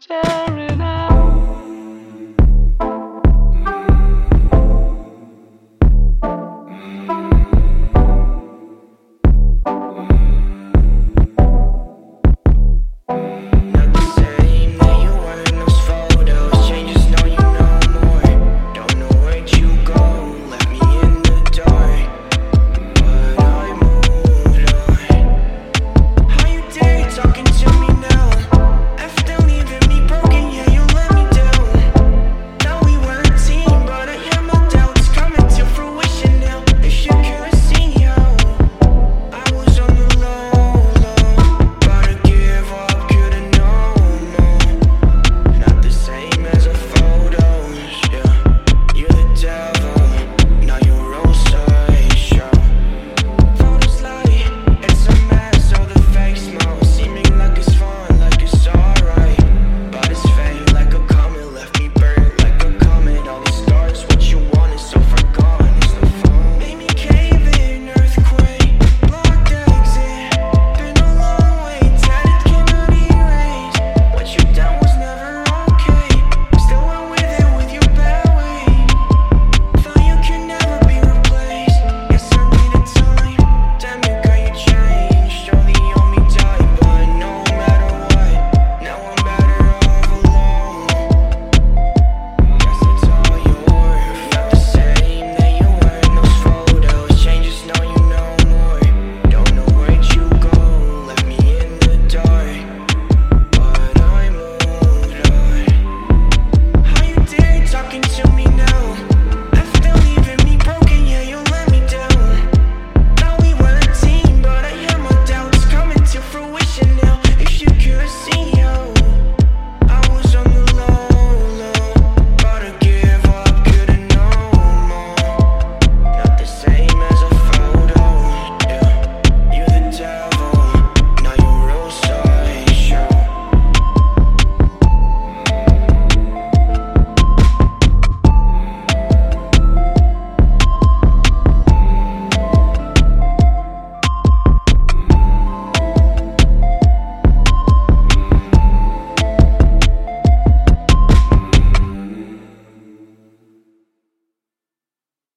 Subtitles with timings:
[0.00, 0.89] tearing up.